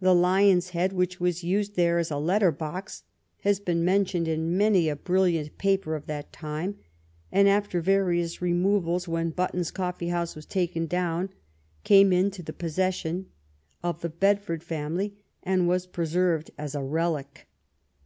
[0.00, 3.04] The lion's head which was used there as a letter box
[3.40, 6.76] has been mentioned in many a brilliant paper of that time,
[7.32, 11.30] and, after various removals, when Button's Coffee house was taken down,
[11.84, 13.30] came into possession
[13.82, 17.48] of the Bedford family and was preserved as a relic.